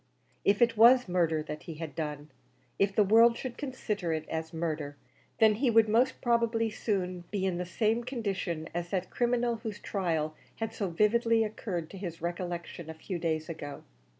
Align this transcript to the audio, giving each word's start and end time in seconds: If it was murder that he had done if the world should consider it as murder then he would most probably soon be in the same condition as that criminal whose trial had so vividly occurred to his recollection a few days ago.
If 0.43 0.63
it 0.63 0.75
was 0.77 1.07
murder 1.07 1.43
that 1.43 1.61
he 1.69 1.75
had 1.75 1.93
done 1.93 2.31
if 2.79 2.95
the 2.95 3.03
world 3.03 3.37
should 3.37 3.55
consider 3.55 4.11
it 4.13 4.27
as 4.29 4.51
murder 4.51 4.97
then 5.37 5.53
he 5.53 5.69
would 5.69 5.87
most 5.87 6.21
probably 6.23 6.71
soon 6.71 7.25
be 7.29 7.45
in 7.45 7.59
the 7.59 7.67
same 7.67 8.03
condition 8.03 8.67
as 8.73 8.89
that 8.89 9.11
criminal 9.11 9.57
whose 9.57 9.77
trial 9.77 10.33
had 10.55 10.73
so 10.73 10.87
vividly 10.89 11.43
occurred 11.43 11.87
to 11.91 11.99
his 11.99 12.19
recollection 12.19 12.89
a 12.89 12.95
few 12.95 13.19
days 13.19 13.47
ago. 13.47 13.83